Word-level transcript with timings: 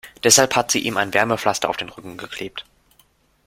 Deshalb 0.23 0.55
hat 0.55 0.71
sie 0.71 0.79
ihm 0.79 0.97
ein 0.97 1.13
Wärmepflaster 1.13 1.69
auf 1.69 1.77
den 1.77 1.89
Rücken 1.89 2.17
geklebt. 2.17 2.65